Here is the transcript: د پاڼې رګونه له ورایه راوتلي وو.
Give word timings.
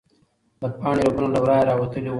د 0.59 0.61
پاڼې 0.79 1.01
رګونه 1.07 1.29
له 1.33 1.39
ورایه 1.43 1.67
راوتلي 1.69 2.07
وو. 2.07 2.09